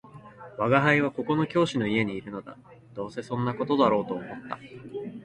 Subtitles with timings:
[0.57, 2.57] 「吾輩はここの教師の家にいるのだ」
[2.95, 4.57] 「どうせそんな事だろうと思った